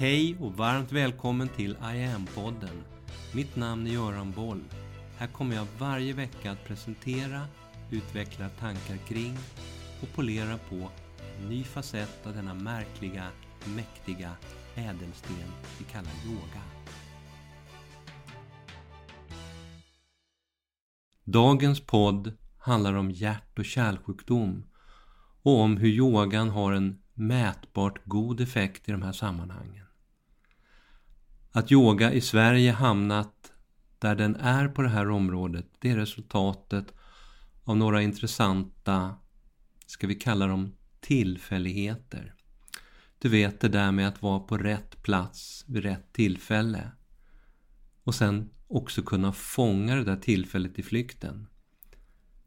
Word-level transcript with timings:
Hej 0.00 0.36
och 0.40 0.52
varmt 0.52 0.92
välkommen 0.92 1.48
till 1.48 1.70
I 1.70 2.04
am-podden. 2.04 2.82
Mitt 3.34 3.56
namn 3.56 3.86
är 3.86 3.90
Göran 3.90 4.32
Boll. 4.32 4.64
Här 5.18 5.26
kommer 5.26 5.56
jag 5.56 5.66
varje 5.78 6.12
vecka 6.12 6.50
att 6.50 6.64
presentera, 6.64 7.46
utveckla 7.90 8.48
tankar 8.48 8.96
kring 8.96 9.36
och 10.02 10.08
polera 10.14 10.58
på 10.58 10.90
en 11.38 11.48
ny 11.48 11.64
facett 11.64 12.26
av 12.26 12.34
denna 12.34 12.54
märkliga, 12.54 13.26
mäktiga 13.76 14.32
ädelsten 14.74 15.52
vi 15.78 15.84
kallar 15.84 16.12
yoga. 16.26 16.62
Dagens 21.24 21.80
podd 21.80 22.32
handlar 22.58 22.94
om 22.94 23.10
hjärt 23.10 23.58
och 23.58 23.64
kärlsjukdom 23.64 24.64
och 25.42 25.60
om 25.60 25.76
hur 25.76 25.88
yogan 25.88 26.48
har 26.48 26.72
en 26.72 27.02
mätbart 27.14 28.04
god 28.04 28.40
effekt 28.40 28.88
i 28.88 28.92
de 28.92 29.02
här 29.02 29.12
sammanhangen. 29.12 29.89
Att 31.52 31.72
yoga 31.72 32.12
i 32.12 32.20
Sverige 32.20 32.72
hamnat 32.72 33.52
där 33.98 34.14
den 34.14 34.36
är 34.36 34.68
på 34.68 34.82
det 34.82 34.88
här 34.88 35.10
området, 35.10 35.66
det 35.78 35.90
är 35.90 35.96
resultatet 35.96 36.94
av 37.64 37.76
några 37.76 38.02
intressanta, 38.02 39.14
ska 39.86 40.06
vi 40.06 40.14
kalla 40.14 40.46
dem 40.46 40.76
tillfälligheter. 41.00 42.34
Du 43.18 43.28
vet 43.28 43.60
det 43.60 43.68
där 43.68 43.92
med 43.92 44.08
att 44.08 44.22
vara 44.22 44.40
på 44.40 44.58
rätt 44.58 45.02
plats 45.02 45.64
vid 45.68 45.82
rätt 45.82 46.12
tillfälle. 46.12 46.90
Och 48.04 48.14
sen 48.14 48.50
också 48.68 49.02
kunna 49.02 49.32
fånga 49.32 49.94
det 49.94 50.04
där 50.04 50.16
tillfället 50.16 50.78
i 50.78 50.82
flykten. 50.82 51.46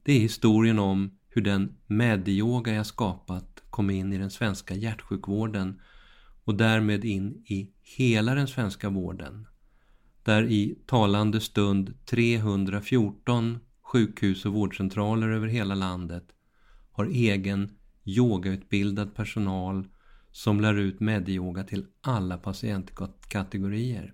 Det 0.04 0.14
är 0.14 0.20
historien 0.20 0.80
om 0.80 1.18
hur 1.30 1.42
den 1.42 1.78
medyoga 1.88 2.74
jag 2.74 2.86
skapat 2.86 3.64
kom 3.70 3.90
in 3.90 4.14
i 4.14 4.18
den 4.18 4.32
svenska 4.32 4.76
hjärtsjukvården 4.76 5.82
och 6.44 6.56
därmed 6.56 7.06
in 7.06 7.44
i 7.46 7.72
hela 7.98 8.36
den 8.36 8.48
svenska 8.48 8.90
vården. 8.90 9.48
Där 10.24 10.44
i 10.44 10.80
talande 10.86 11.42
stund 11.42 11.94
314 12.06 13.60
sjukhus 13.82 14.46
och 14.46 14.54
vårdcentraler 14.54 15.30
över 15.30 15.48
hela 15.48 15.76
landet 15.76 16.24
har 16.92 17.06
egen 17.06 17.78
yogautbildad 18.04 19.16
personal 19.16 19.88
som 20.32 20.62
lär 20.62 20.74
ut 20.74 21.00
medyoga 21.00 21.64
till 21.64 21.86
alla 22.02 22.38
patientkategorier. 22.38 24.14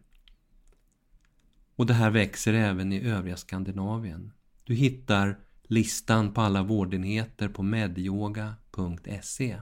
Och 1.76 1.86
det 1.86 1.94
här 1.94 2.10
växer 2.10 2.54
även 2.54 2.94
i 2.94 3.02
övriga 3.02 3.38
Skandinavien. 3.38 4.32
Du 4.64 4.74
hittar 4.74 5.40
listan 5.64 6.34
på 6.34 6.42
alla 6.42 6.64
vårdenheter 6.64 7.50
på 7.50 7.64
medyoga.se. 7.64 9.58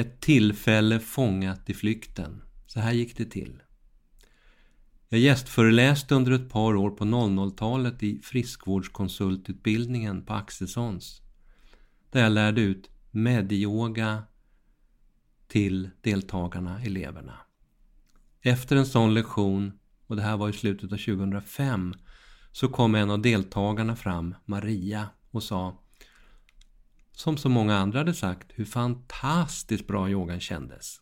Ett 0.00 0.20
tillfälle 0.20 1.00
fångat 1.00 1.70
i 1.70 1.74
flykten. 1.74 2.42
Så 2.66 2.80
här 2.80 2.92
gick 2.92 3.16
det 3.16 3.24
till. 3.24 3.62
Jag 5.08 5.20
gästföreläste 5.20 6.14
under 6.14 6.32
ett 6.32 6.50
par 6.50 6.76
år 6.76 6.90
på 6.90 7.04
00-talet 7.04 8.02
i 8.02 8.20
friskvårdskonsultutbildningen 8.22 10.24
på 10.24 10.32
Axelssons. 10.32 11.22
Där 12.10 12.22
jag 12.22 12.32
lärde 12.32 12.60
ut 12.60 12.90
medyoga 13.10 14.22
till 15.48 15.90
deltagarna, 16.00 16.82
eleverna. 16.82 17.38
Efter 18.40 18.76
en 18.76 18.86
sån 18.86 19.14
lektion, 19.14 19.72
och 20.06 20.16
det 20.16 20.22
här 20.22 20.36
var 20.36 20.48
i 20.48 20.52
slutet 20.52 20.92
av 20.92 20.96
2005, 20.96 21.94
så 22.52 22.68
kom 22.68 22.94
en 22.94 23.10
av 23.10 23.22
deltagarna 23.22 23.96
fram, 23.96 24.34
Maria, 24.44 25.08
och 25.30 25.42
sa 25.42 25.82
som 27.20 27.36
så 27.36 27.48
många 27.48 27.76
andra 27.76 27.98
hade 27.98 28.14
sagt, 28.14 28.52
hur 28.54 28.64
fantastiskt 28.64 29.86
bra 29.86 30.10
yogan 30.10 30.40
kändes. 30.40 31.00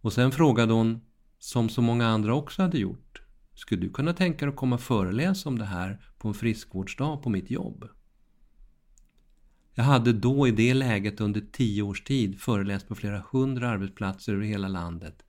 Och 0.00 0.12
sen 0.12 0.32
frågade 0.32 0.72
hon, 0.72 1.00
som 1.38 1.68
så 1.68 1.82
många 1.82 2.06
andra 2.06 2.34
också 2.34 2.62
hade 2.62 2.78
gjort, 2.78 3.22
skulle 3.54 3.80
du 3.80 3.90
kunna 3.90 4.12
tänka 4.12 4.44
dig 4.44 4.52
att 4.52 4.56
komma 4.56 4.76
och 4.76 4.82
föreläsa 4.82 5.48
om 5.48 5.58
det 5.58 5.64
här 5.64 6.00
på 6.18 6.28
en 6.28 6.34
friskvårdsdag 6.34 7.22
på 7.22 7.30
mitt 7.30 7.50
jobb? 7.50 7.88
Jag 9.74 9.84
hade 9.84 10.12
då 10.12 10.48
i 10.48 10.50
det 10.50 10.74
läget 10.74 11.20
under 11.20 11.40
tio 11.52 11.82
års 11.82 12.04
tid 12.04 12.40
föreläst 12.40 12.88
på 12.88 12.94
flera 12.94 13.24
hundra 13.32 13.68
arbetsplatser 13.68 14.32
över 14.32 14.44
hela 14.44 14.68
landet. 14.68 15.22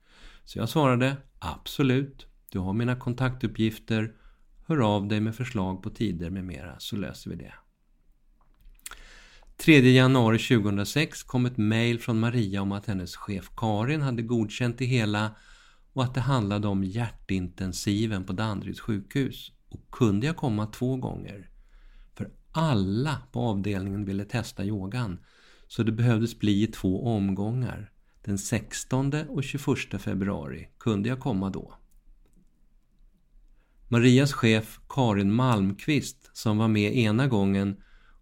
Så 0.44 0.58
jag 0.58 0.68
svarade 0.68 1.16
absolut, 1.38 2.26
du 2.50 2.58
har 2.58 2.72
mina 2.72 2.96
kontaktuppgifter, 2.96 4.14
hör 4.66 4.94
av 4.94 5.08
dig 5.08 5.20
med 5.20 5.34
förslag 5.34 5.82
på 5.82 5.90
tider 5.90 6.30
med 6.30 6.44
mera 6.44 6.74
så 6.78 6.96
löser 6.96 7.30
vi 7.30 7.36
det. 7.36 7.54
3 9.56 9.80
januari 9.80 10.38
2006 10.38 11.22
kom 11.22 11.46
ett 11.46 11.56
mejl 11.56 11.98
från 11.98 12.20
Maria 12.20 12.62
om 12.62 12.72
att 12.72 12.86
hennes 12.86 13.16
chef 13.16 13.50
Karin 13.56 14.02
hade 14.02 14.22
godkänt 14.22 14.78
det 14.78 14.84
hela 14.84 15.30
och 15.92 16.04
att 16.04 16.14
det 16.14 16.20
handlade 16.20 16.68
om 16.68 16.84
hjärtintensiven 16.84 18.24
på 18.24 18.32
Danderyds 18.32 18.80
sjukhus. 18.80 19.52
Och 19.68 19.90
kunde 19.90 20.26
jag 20.26 20.36
komma 20.36 20.66
två 20.66 20.96
gånger? 20.96 21.50
För 22.14 22.30
alla 22.52 23.22
på 23.32 23.40
avdelningen 23.40 24.04
ville 24.04 24.24
testa 24.24 24.64
yogan 24.64 25.18
så 25.68 25.82
det 25.82 25.92
behövdes 25.92 26.38
bli 26.38 26.62
i 26.62 26.66
två 26.66 27.06
omgångar. 27.06 27.90
Den 28.24 28.38
16 28.38 29.12
och 29.28 29.44
21 29.44 29.66
februari 29.98 30.68
kunde 30.78 31.08
jag 31.08 31.20
komma 31.20 31.50
då. 31.50 31.74
Marias 33.88 34.32
chef 34.32 34.80
Karin 34.88 35.32
Malmqvist 35.32 36.30
som 36.32 36.58
var 36.58 36.68
med 36.68 36.96
ena 36.96 37.26
gången 37.26 37.76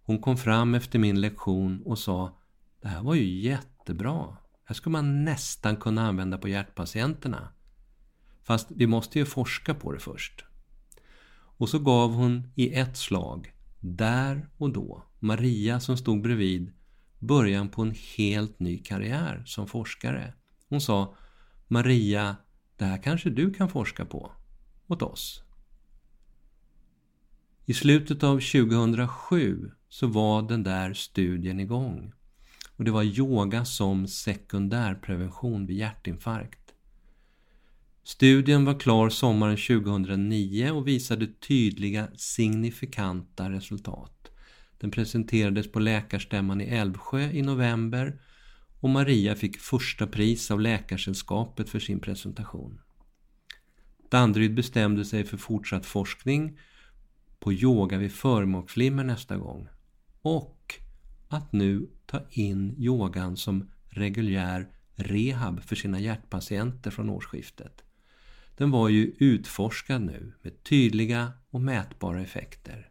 hon 0.06 0.19
kom 0.19 0.37
fram 0.37 0.75
efter 0.75 0.98
min 0.98 1.20
lektion 1.20 1.82
och 1.84 1.98
sa 1.98 2.38
Det 2.82 2.88
här 2.88 3.03
var 3.03 3.15
ju 3.15 3.41
jättebra. 3.41 4.26
Det 4.26 4.65
här 4.65 4.75
skulle 4.75 4.92
man 4.92 5.25
nästan 5.25 5.76
kunna 5.76 6.09
använda 6.09 6.38
på 6.38 6.48
hjärtpatienterna. 6.48 7.48
Fast 8.43 8.70
vi 8.70 8.87
måste 8.87 9.19
ju 9.19 9.25
forska 9.25 9.75
på 9.75 9.93
det 9.93 9.98
först. 9.98 10.44
Och 11.56 11.69
så 11.69 11.78
gav 11.78 12.12
hon 12.12 12.53
i 12.54 12.75
ett 12.75 12.97
slag, 12.97 13.53
där 13.81 14.48
och 14.56 14.72
då, 14.72 15.04
Maria 15.19 15.81
som 15.81 15.97
stod 15.97 16.22
bredvid, 16.22 16.72
början 17.19 17.69
på 17.69 17.82
en 17.82 17.94
helt 18.16 18.60
ny 18.60 18.78
karriär 18.78 19.43
som 19.47 19.66
forskare. 19.66 20.34
Hon 20.69 20.81
sa 20.81 21.16
Maria, 21.69 22.37
det 22.76 22.84
här 22.84 23.03
kanske 23.03 23.31
du 23.31 23.53
kan 23.53 23.69
forska 23.69 24.04
på 24.04 24.32
åt 24.87 25.03
oss. 25.03 25.43
I 27.64 27.75
slutet 27.75 28.22
av 28.22 28.41
2007 28.41 29.70
så 29.94 30.06
var 30.06 30.43
den 30.43 30.62
där 30.62 30.94
studien 30.94 31.60
igång. 31.60 32.12
Och 32.77 32.84
det 32.84 32.91
var 32.91 33.03
yoga 33.03 33.65
som 33.65 34.06
sekundärprevention 34.09 35.66
vid 35.66 35.77
hjärtinfarkt. 35.77 36.75
Studien 38.05 38.65
var 38.65 38.81
klar 38.81 39.09
sommaren 39.09 39.56
2009 39.56 40.71
och 40.71 40.88
visade 40.88 41.27
tydliga 41.27 42.09
signifikanta 42.16 43.50
resultat. 43.50 44.31
Den 44.78 44.91
presenterades 44.91 45.72
på 45.72 45.81
läkarstämman 45.81 46.61
i 46.61 46.65
Älvsjö 46.65 47.31
i 47.31 47.43
november 47.43 48.21
och 48.81 48.91
Maria 48.91 49.34
fick 49.34 49.56
första 49.56 50.06
pris 50.06 50.50
av 50.50 50.61
Läkarsällskapet 50.61 51.69
för 51.69 51.81
sin 51.81 52.00
presentation. 52.00 52.81
Danderyd 54.11 54.55
bestämde 54.55 55.05
sig 55.05 55.25
för 55.25 55.37
fortsatt 55.37 55.87
forskning 55.87 56.59
på 57.38 57.53
yoga 57.53 57.99
vid 57.99 58.12
förmaksflimmer 58.12 59.05
nästa 59.05 59.37
gång 59.37 59.69
och 60.25 60.75
att 61.29 61.53
nu 61.53 61.89
ta 62.07 62.21
in 62.31 62.75
yogan 62.79 63.37
som 63.37 63.71
reguljär 63.89 64.69
rehab 64.95 65.62
för 65.62 65.77
sina 65.77 66.01
hjärtpatienter 66.01 66.91
från 66.91 67.11
årsskiftet. 67.11 67.85
Den 68.57 68.71
var 68.71 68.89
ju 68.89 69.15
utforskad 69.19 70.03
nu 70.03 70.33
med 70.43 70.62
tydliga 70.62 71.33
och 71.51 71.61
mätbara 71.61 72.21
effekter. 72.21 72.89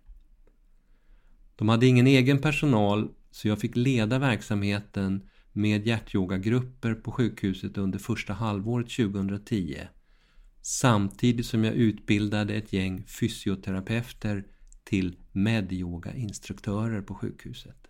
De 1.55 1.69
hade 1.69 1.85
ingen 1.85 2.07
egen 2.07 2.41
personal 2.41 3.09
så 3.31 3.47
jag 3.47 3.59
fick 3.59 3.75
leda 3.75 4.19
verksamheten 4.19 5.29
med 5.51 5.87
hjärtyogagrupper 5.87 6.93
på 6.93 7.11
sjukhuset 7.11 7.77
under 7.77 7.99
första 7.99 8.33
halvåret 8.33 8.89
2010 8.89 9.77
samtidigt 10.61 11.45
som 11.45 11.63
jag 11.63 11.73
utbildade 11.73 12.53
ett 12.53 12.73
gäng 12.73 13.03
fysioterapeuter 13.07 14.43
till 14.83 15.15
medyoga-instruktörer 15.31 17.01
på 17.01 17.15
sjukhuset. 17.15 17.87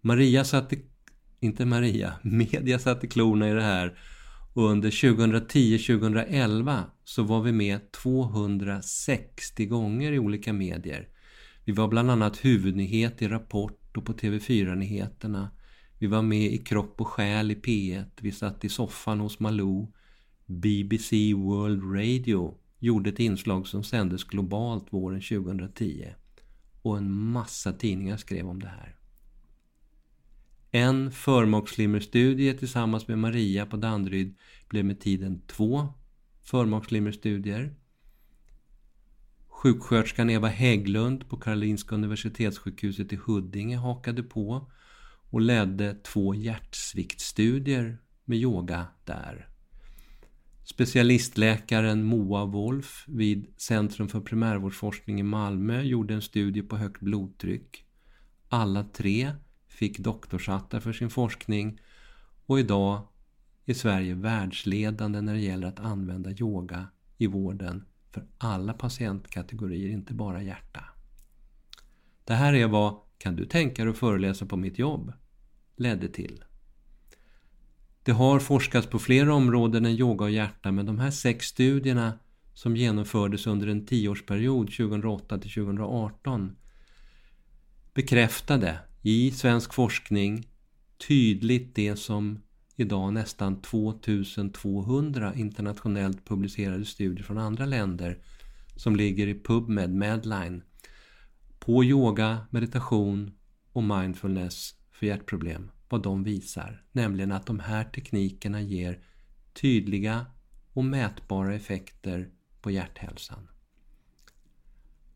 Maria 0.00 0.44
satte, 0.44 0.76
inte 1.40 1.66
Maria, 1.66 2.14
media 2.22 2.78
satte 2.78 3.06
klorna 3.06 3.48
i 3.50 3.52
det 3.52 3.62
här 3.62 3.98
och 4.54 4.70
under 4.70 4.90
2010-2011 4.90 6.82
så 7.04 7.22
var 7.22 7.42
vi 7.42 7.52
med 7.52 7.92
260 7.92 9.66
gånger 9.66 10.12
i 10.12 10.18
olika 10.18 10.52
medier. 10.52 11.08
Vi 11.64 11.72
var 11.72 11.88
bland 11.88 12.10
annat 12.10 12.44
huvudnyhet 12.44 13.22
i 13.22 13.28
Rapport 13.28 13.96
och 13.96 14.04
på 14.04 14.12
TV4-nyheterna. 14.12 15.50
Vi 15.98 16.06
var 16.06 16.22
med 16.22 16.52
i 16.52 16.58
Kropp 16.58 17.00
och 17.00 17.08
själ 17.08 17.50
i 17.50 17.54
P1. 17.54 18.04
Vi 18.20 18.32
satt 18.32 18.64
i 18.64 18.68
soffan 18.68 19.20
hos 19.20 19.40
Malou. 19.40 19.92
BBC 20.46 21.34
World 21.34 21.82
Radio 21.94 22.54
gjorde 22.78 23.10
ett 23.10 23.18
inslag 23.18 23.66
som 23.66 23.84
sändes 23.84 24.24
globalt 24.24 24.92
våren 24.92 25.20
2010 25.20 26.14
och 26.82 26.98
en 26.98 27.12
massa 27.12 27.72
tidningar 27.72 28.16
skrev 28.16 28.48
om 28.48 28.60
det 28.60 28.68
här. 28.68 28.94
En 30.70 31.12
förmakslimmerstudie 31.12 32.54
tillsammans 32.54 33.08
med 33.08 33.18
Maria 33.18 33.66
på 33.66 33.76
Danderyd 33.76 34.36
blev 34.68 34.84
med 34.84 35.00
tiden 35.00 35.42
två 35.46 35.88
förmakslimmerstudier. 36.42 37.74
Sjuksköterskan 39.48 40.30
Eva 40.30 40.48
Hägglund 40.48 41.28
på 41.28 41.36
Karolinska 41.36 41.94
Universitetssjukhuset 41.94 43.12
i 43.12 43.16
Huddinge 43.16 43.76
hakade 43.76 44.22
på 44.22 44.70
och 45.30 45.40
ledde 45.40 45.94
två 45.94 46.34
hjärtsviktstudier 46.34 47.98
med 48.24 48.38
yoga 48.38 48.86
där. 49.04 49.47
Specialistläkaren 50.70 52.04
Moa 52.04 52.44
Wolf 52.44 53.04
vid 53.08 53.46
Centrum 53.56 54.08
för 54.08 54.20
primärvårdsforskning 54.20 55.20
i 55.20 55.22
Malmö 55.22 55.82
gjorde 55.82 56.14
en 56.14 56.22
studie 56.22 56.62
på 56.62 56.76
högt 56.76 57.00
blodtryck. 57.00 57.84
Alla 58.48 58.84
tre 58.84 59.32
fick 59.68 59.98
doktorshattar 59.98 60.80
för 60.80 60.92
sin 60.92 61.10
forskning 61.10 61.80
och 62.46 62.60
idag 62.60 63.08
är 63.66 63.74
Sverige 63.74 64.14
världsledande 64.14 65.20
när 65.20 65.34
det 65.34 65.40
gäller 65.40 65.68
att 65.68 65.80
använda 65.80 66.30
yoga 66.30 66.86
i 67.18 67.26
vården 67.26 67.84
för 68.10 68.26
alla 68.38 68.72
patientkategorier, 68.72 69.90
inte 69.90 70.14
bara 70.14 70.42
hjärta. 70.42 70.84
Det 72.24 72.34
här 72.34 72.54
är 72.54 72.66
vad 72.66 73.00
Kan 73.18 73.36
du 73.36 73.44
tänka 73.44 73.84
dig 73.84 73.90
att 73.90 73.98
föreläsa 73.98 74.46
på 74.46 74.56
mitt 74.56 74.78
jobb? 74.78 75.12
ledde 75.76 76.08
till. 76.08 76.44
Det 78.08 78.14
har 78.14 78.38
forskats 78.38 78.86
på 78.86 78.98
flera 78.98 79.34
områden 79.34 79.84
än 79.84 79.92
yoga 79.92 80.24
och 80.24 80.30
hjärta 80.30 80.72
men 80.72 80.86
de 80.86 80.98
här 80.98 81.10
sex 81.10 81.46
studierna 81.46 82.12
som 82.54 82.76
genomfördes 82.76 83.46
under 83.46 83.66
en 83.66 83.86
tioårsperiod 83.86 84.66
2008 84.66 85.38
till 85.38 85.50
2018 85.50 86.56
bekräftade 87.94 88.78
i 89.02 89.30
svensk 89.30 89.74
forskning 89.74 90.48
tydligt 91.08 91.74
det 91.74 91.96
som 91.96 92.40
idag 92.76 93.12
nästan 93.12 93.62
2200 93.62 95.34
internationellt 95.34 96.24
publicerade 96.24 96.84
studier 96.84 97.24
från 97.24 97.38
andra 97.38 97.66
länder 97.66 98.18
som 98.76 98.96
ligger 98.96 99.26
i 99.26 99.34
PubMed, 99.34 99.94
Medline, 99.94 100.62
på 101.58 101.84
yoga, 101.84 102.38
meditation 102.50 103.32
och 103.72 103.82
mindfulness 103.82 104.74
för 104.92 105.06
hjärtproblem, 105.06 105.70
vad 105.88 106.02
de 106.02 106.24
visar. 106.24 106.84
Nämligen 106.92 107.32
att 107.32 107.46
de 107.46 107.60
här 107.60 107.84
teknikerna 107.84 108.60
ger 108.60 109.04
tydliga 109.52 110.26
och 110.72 110.84
mätbara 110.84 111.54
effekter 111.54 112.30
på 112.60 112.70
hjärthälsan. 112.70 113.48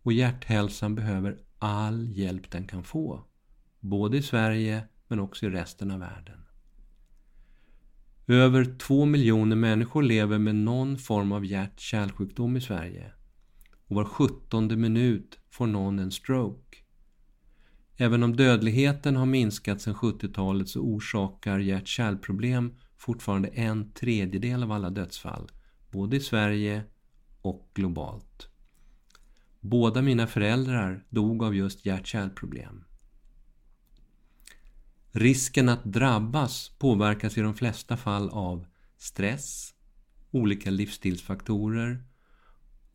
Och 0.03 0.13
hjärthälsan 0.13 0.95
behöver 0.95 1.39
all 1.59 2.09
hjälp 2.19 2.51
den 2.51 2.67
kan 2.67 2.85
få. 2.85 3.25
Både 3.81 4.17
i 4.17 4.23
Sverige 4.23 4.89
men 5.09 5.21
också 5.21 5.47
i 5.47 5.51
resten 5.51 5.91
av 5.91 6.01
världen. 6.01 6.39
Över 8.27 8.77
två 8.79 9.05
miljoner 9.05 9.57
människor 9.57 10.03
lever 10.03 10.39
med 10.39 10.55
någon 10.55 10.99
form 10.99 11.33
av 11.33 11.45
hjärt-kärlsjukdom 11.45 12.57
i 12.57 12.61
Sverige. 12.61 13.13
Och 13.87 13.97
var 13.97 14.05
sjuttonde 14.05 14.77
minut 14.77 15.39
får 15.51 15.67
någon 15.67 15.99
en 15.99 16.11
stroke. 16.11 16.79
Även 18.03 18.23
om 18.23 18.37
dödligheten 18.37 19.17
har 19.17 19.27
minskat 19.27 19.81
sedan 19.81 19.95
70-talet 19.95 20.69
så 20.69 20.81
orsakar 20.81 21.59
hjärt-kärlproblem 21.59 22.75
fortfarande 22.97 23.49
en 23.49 23.93
tredjedel 23.93 24.63
av 24.63 24.73
alla 24.73 24.91
dödsfall, 24.91 25.51
både 25.91 26.17
i 26.17 26.21
Sverige 26.21 26.85
och 27.43 27.71
globalt. 27.75 28.49
Båda 29.61 30.03
mina 30.03 30.27
föräldrar 30.27 31.05
dog 31.11 31.43
av 31.43 31.55
just 31.55 31.87
hjärt-kärlproblem. 31.87 32.85
Risken 35.13 35.69
att 35.69 35.85
drabbas 35.85 36.71
påverkas 36.79 37.39
i 37.39 37.41
de 37.41 37.55
flesta 37.55 37.97
fall 37.97 38.29
av 38.31 38.67
stress, 38.99 39.75
olika 40.31 40.71
livsstilsfaktorer 40.71 42.05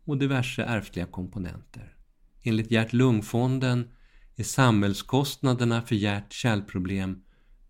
och 0.03 0.17
diverse 0.17 0.63
ärftliga 0.63 1.05
komponenter. 1.05 1.95
Enligt 2.43 2.71
Hjärt-Lungfonden 2.71 3.91
är 4.37 4.43
samhällskostnaderna 4.43 5.81
för 5.81 5.95
hjärt-kärlproblem 5.95 7.23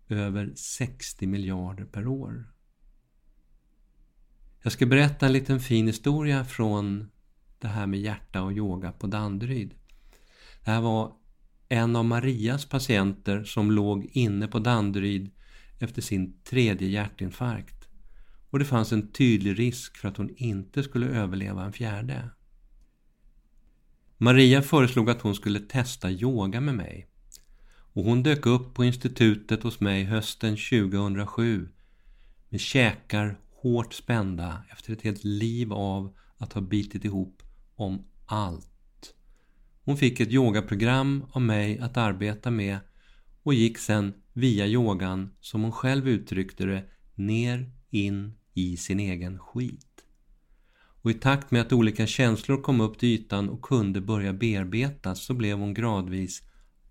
över 0.10 0.54
60 0.56 1.28
miljarder 1.28 1.86
per 1.86 2.08
år. 2.08 2.54
Jag 4.62 4.72
ska 4.72 4.86
berätta 4.86 5.26
en 5.26 5.34
liten 5.34 5.60
fin 5.60 5.88
historia 5.88 6.46
från 6.46 7.12
det 7.60 7.68
här 7.68 7.88
med 7.88 8.00
hjärta 8.00 8.42
och 8.42 8.54
yoga 8.54 8.92
på 8.92 9.08
Danderyd. 9.08 9.74
Det 10.64 10.72
här 10.72 10.82
var 10.82 11.14
en 11.70 11.96
av 11.96 12.06
Marias 12.06 12.66
patienter 12.66 13.44
som 13.44 13.72
låg 13.72 14.06
inne 14.06 14.48
på 14.48 14.60
Danderyd 14.60 15.32
efter 15.80 16.02
sin 16.02 16.42
tredje 16.44 16.88
hjärtinfarkt. 16.88 17.88
Och 18.50 18.60
det 18.60 18.66
fanns 18.66 18.92
en 18.92 19.12
tydlig 19.12 19.60
risk 19.60 19.98
för 19.98 20.08
att 20.08 20.18
hon 20.18 20.30
inte 20.36 20.84
skulle 20.84 21.08
överleva 21.08 21.66
en 21.66 21.74
fjärde. 21.74 22.30
Maria 24.20 24.62
föreslog 24.62 25.10
att 25.10 25.22
hon 25.22 25.36
skulle 25.36 25.60
testa 25.60 26.12
yoga 26.12 26.62
med 26.62 26.76
mig. 26.76 27.08
Och 27.94 28.04
hon 28.04 28.24
dök 28.24 28.46
upp 28.46 28.74
på 28.74 28.86
institutet 28.86 29.64
hos 29.64 29.80
mig 29.80 30.04
hösten 30.04 30.58
2007 30.58 31.70
med 32.50 32.60
käkar 32.60 33.40
hårt 33.62 33.94
spända 33.94 34.64
efter 34.72 34.94
ett 34.94 35.02
helt 35.02 35.24
liv 35.24 35.74
av 35.74 36.16
att 36.38 36.54
ha 36.54 36.62
bitit 36.62 37.06
ihop 37.06 37.44
om 37.76 38.06
allt. 38.26 39.14
Hon 39.84 39.98
fick 39.98 40.20
ett 40.20 40.32
yogaprogram 40.32 41.26
av 41.32 41.42
mig 41.42 41.80
att 41.80 41.98
arbeta 41.98 42.52
med 42.52 42.78
och 43.44 43.54
gick 43.54 43.78
sen 43.78 44.14
via 44.34 44.68
yogan, 44.68 45.34
som 45.42 45.62
hon 45.62 45.72
själv 45.72 46.08
uttryckte 46.08 46.66
det, 46.66 46.84
ner 47.16 47.72
in 47.90 48.34
i 48.54 48.78
sin 48.78 49.00
egen 49.00 49.40
skit. 49.40 49.97
Och 51.08 51.12
i 51.12 51.14
takt 51.14 51.52
med 51.52 51.62
att 51.62 51.74
olika 51.74 52.08
känslor 52.08 52.62
kom 52.62 52.82
upp 52.82 53.00
till 53.00 53.10
ytan 53.10 53.50
och 53.50 53.62
kunde 53.62 54.02
börja 54.02 54.34
bearbetas 54.34 55.26
så 55.26 55.34
blev 55.34 55.58
hon 55.58 55.74
gradvis 55.74 56.44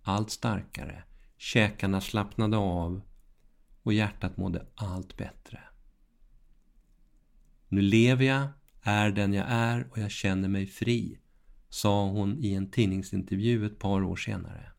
allt 0.03 0.31
starkare. 0.31 1.03
Käkarna 1.39 2.01
slappnade 2.01 2.57
av 2.57 3.01
och 3.83 3.93
hjärtat 3.93 4.37
mådde 4.37 4.67
allt 4.75 5.17
bättre. 5.17 5.61
Nu 7.69 7.81
lever 7.81 8.25
jag, 8.25 8.49
är 8.83 9.11
den 9.11 9.33
jag 9.33 9.47
är 9.49 9.87
och 9.91 9.99
jag 9.99 10.11
känner 10.11 10.49
mig 10.49 10.67
fri 10.67 11.19
sa 11.69 12.09
hon 12.09 12.39
i 12.45 12.55
en 12.55 12.71
tidningsintervju 12.71 13.67
ett 13.67 13.79
par 13.79 14.03
år 14.03 14.17
senare. 14.17 14.73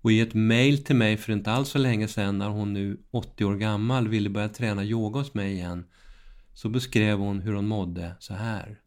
Och 0.00 0.12
i 0.12 0.20
ett 0.20 0.34
mail 0.34 0.84
till 0.84 0.96
mig 0.96 1.16
för 1.16 1.32
inte 1.32 1.52
alls 1.52 1.68
så 1.68 1.78
länge 1.78 2.08
sedan 2.08 2.38
när 2.38 2.48
hon 2.48 2.72
nu 2.72 3.00
80 3.10 3.44
år 3.44 3.56
gammal 3.56 4.08
ville 4.08 4.30
börja 4.30 4.48
träna 4.48 4.84
yoga 4.84 5.18
hos 5.18 5.34
mig 5.34 5.52
igen 5.52 5.84
så 6.58 6.68
beskrev 6.68 7.18
hon 7.18 7.40
hur 7.40 7.52
hon 7.52 7.68
mådde 7.68 8.16
så 8.18 8.34
här. 8.34 8.80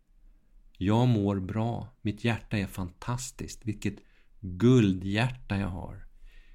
Jag 0.77 1.07
mår 1.07 1.39
bra, 1.39 1.97
mitt 2.01 2.23
hjärta 2.23 2.57
är 2.57 2.67
fantastiskt, 2.67 3.65
vilket 3.65 3.95
guldhjärta 4.39 5.57
jag 5.57 5.67
har. 5.67 6.07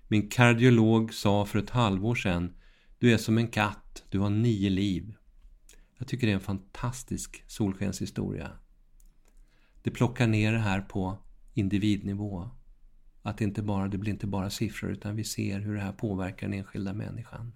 Min 0.09 0.29
kardiolog 0.29 1.15
sa 1.15 1.45
för 1.45 1.59
ett 1.59 1.71
halvår 1.71 2.15
sedan 2.15 2.57
Du 2.99 3.13
är 3.13 3.17
som 3.17 3.39
en 3.39 3.49
katt, 3.49 4.05
du 4.09 4.19
har 4.19 4.31
nio 4.31 4.71
liv. 4.71 5.15
Jag 5.99 6.09
tycker 6.09 6.27
det 6.27 6.33
är 6.33 6.35
en 6.35 6.41
fantastisk 6.41 7.45
solskenshistoria. 7.47 8.51
Det 9.83 9.91
plockar 9.91 10.27
ner 10.27 10.53
det 10.53 10.59
här 10.59 10.81
på 10.81 11.19
individnivå. 11.55 12.51
Att 13.23 13.39
det, 13.39 13.45
inte 13.45 13.63
bara, 13.63 13.89
det 13.89 13.99
blir 13.99 14.13
inte 14.13 14.27
bara 14.27 14.51
siffror 14.51 14.91
utan 14.91 15.17
vi 15.17 15.25
ser 15.25 15.61
hur 15.61 15.75
det 15.75 15.81
här 15.81 15.93
påverkar 15.93 16.49
den 16.49 16.59
enskilda 16.59 16.93
människan. 16.93 17.53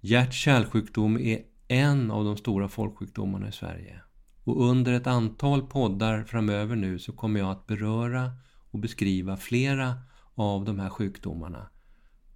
Hjärt-kärlsjukdom 0.00 1.18
är 1.18 1.53
en 1.68 2.10
av 2.10 2.24
de 2.24 2.36
stora 2.36 2.68
folksjukdomarna 2.68 3.48
i 3.48 3.52
Sverige. 3.52 4.00
Och 4.44 4.64
under 4.68 4.92
ett 4.92 5.06
antal 5.06 5.66
poddar 5.66 6.24
framöver 6.24 6.76
nu 6.76 6.98
så 6.98 7.12
kommer 7.12 7.40
jag 7.40 7.50
att 7.50 7.66
beröra 7.66 8.32
och 8.70 8.78
beskriva 8.78 9.36
flera 9.36 9.98
av 10.34 10.64
de 10.64 10.78
här 10.78 10.90
sjukdomarna. 10.90 11.70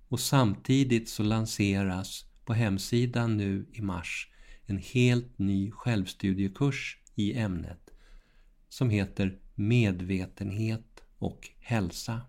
Och 0.08 0.20
samtidigt 0.20 1.08
så 1.08 1.22
lanseras 1.22 2.24
på 2.44 2.52
hemsidan 2.52 3.36
nu 3.36 3.66
i 3.72 3.80
mars 3.80 4.30
en 4.66 4.78
helt 4.78 5.38
ny 5.38 5.70
självstudiekurs 5.70 6.98
i 7.14 7.38
ämnet 7.38 7.90
som 8.68 8.90
heter 8.90 9.38
Medvetenhet 9.54 11.02
och 11.18 11.50
hälsa. 11.60 12.20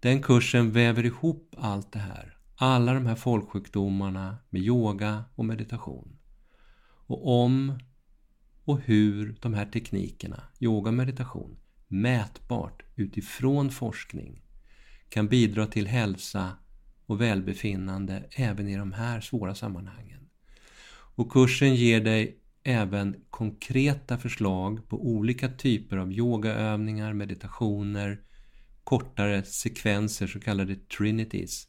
Den 0.00 0.22
kursen 0.22 0.72
väver 0.72 1.04
ihop 1.06 1.54
allt 1.58 1.92
det 1.92 1.98
här, 1.98 2.33
alla 2.56 2.94
de 2.94 3.06
här 3.06 3.14
folksjukdomarna 3.14 4.36
med 4.50 4.62
yoga 4.62 5.24
och 5.34 5.44
meditation. 5.44 6.16
Och 7.06 7.44
om 7.44 7.78
och 8.64 8.80
hur 8.80 9.36
de 9.40 9.54
här 9.54 9.66
teknikerna, 9.66 10.42
yoga 10.60 10.88
och 10.88 10.94
meditation, 10.94 11.56
mätbart 11.88 12.82
utifrån 12.94 13.70
forskning 13.70 14.42
kan 15.08 15.28
bidra 15.28 15.66
till 15.66 15.86
hälsa 15.86 16.52
och 17.06 17.20
välbefinnande 17.20 18.24
även 18.30 18.68
i 18.68 18.76
de 18.76 18.92
här 18.92 19.20
svåra 19.20 19.54
sammanhangen. 19.54 20.28
Och 21.16 21.32
kursen 21.32 21.74
ger 21.74 22.00
dig 22.00 22.40
även 22.62 23.16
konkreta 23.30 24.18
förslag 24.18 24.88
på 24.88 25.06
olika 25.06 25.48
typer 25.48 25.96
av 25.96 26.12
yogaövningar, 26.12 27.12
meditationer, 27.12 28.22
kortare 28.84 29.42
sekvenser, 29.42 30.26
så 30.26 30.40
kallade 30.40 30.76
trinities 30.76 31.68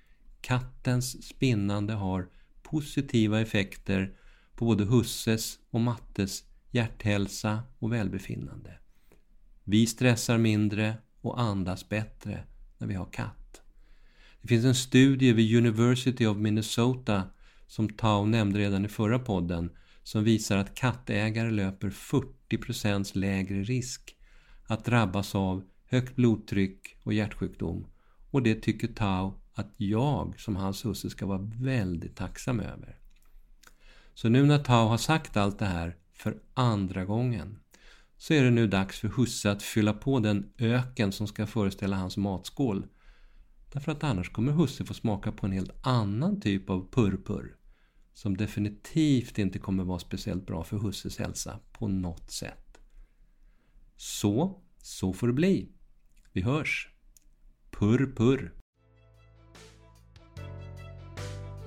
Kattens 0.41 1.27
spinnande 1.27 1.93
har 1.93 2.29
positiva 2.71 3.41
effekter 3.41 4.13
på 4.55 4.65
både 4.65 4.85
husses 4.85 5.59
och 5.69 5.81
mattes 5.81 6.43
hjärthälsa 6.71 7.63
och 7.79 7.93
välbefinnande. 7.93 8.73
Vi 9.63 9.85
stressar 9.85 10.37
mindre 10.37 10.97
och 11.21 11.41
andas 11.41 11.89
bättre 11.89 12.43
när 12.77 12.87
vi 12.87 12.93
har 12.93 13.05
katt. 13.11 13.61
Det 14.41 14.47
finns 14.47 14.65
en 14.65 14.75
studie 14.75 15.33
vid 15.33 15.57
University 15.57 16.25
of 16.25 16.37
Minnesota 16.37 17.23
som 17.67 17.89
Tao 17.89 18.25
nämnde 18.25 18.59
redan 18.59 18.85
i 18.85 18.87
förra 18.87 19.19
podden 19.19 19.69
som 20.03 20.23
visar 20.23 20.57
att 20.57 20.75
kattägare 20.75 21.51
löper 21.51 21.89
40% 21.89 23.17
lägre 23.17 23.63
risk 23.63 24.15
att 24.63 24.85
drabbas 24.85 25.35
av 25.35 25.63
högt 25.85 26.15
blodtryck 26.15 26.97
och 27.03 27.13
hjärtsjukdom. 27.13 27.87
Och 28.31 28.43
det 28.43 28.55
tycker 28.55 28.87
Tao 28.87 29.41
att 29.59 29.73
jag 29.77 30.39
som 30.39 30.55
hans 30.55 30.85
husse 30.85 31.09
ska 31.09 31.25
vara 31.25 31.51
väldigt 31.55 32.15
tacksam 32.15 32.59
över. 32.59 32.99
Så 34.13 34.29
nu 34.29 34.45
när 34.45 34.59
Tao 34.59 34.87
har 34.87 34.97
sagt 34.97 35.37
allt 35.37 35.59
det 35.59 35.65
här 35.65 35.95
för 36.13 36.37
andra 36.53 37.05
gången 37.05 37.59
så 38.17 38.33
är 38.33 38.43
det 38.43 38.51
nu 38.51 38.67
dags 38.67 38.99
för 38.99 39.07
husse 39.07 39.51
att 39.51 39.63
fylla 39.63 39.93
på 39.93 40.19
den 40.19 40.49
öken 40.57 41.11
som 41.11 41.27
ska 41.27 41.47
föreställa 41.47 41.95
hans 41.95 42.17
matskål. 42.17 42.85
Därför 43.73 43.91
att 43.91 44.03
annars 44.03 44.31
kommer 44.31 44.51
husse 44.51 44.85
få 44.85 44.93
smaka 44.93 45.31
på 45.31 45.45
en 45.45 45.51
helt 45.51 45.87
annan 45.87 46.41
typ 46.41 46.69
av 46.69 46.91
purpur 46.91 47.55
som 48.13 48.37
definitivt 48.37 49.37
inte 49.37 49.59
kommer 49.59 49.83
vara 49.83 49.99
speciellt 49.99 50.45
bra 50.45 50.63
för 50.63 50.77
husses 50.77 51.17
hälsa 51.17 51.59
på 51.71 51.87
något 51.87 52.31
sätt. 52.31 52.79
Så, 53.95 54.61
så 54.77 55.13
får 55.13 55.27
det 55.27 55.33
bli. 55.33 55.69
Vi 56.31 56.41
hörs! 56.41 56.89
Purr 57.71 58.13
purr! 58.15 58.58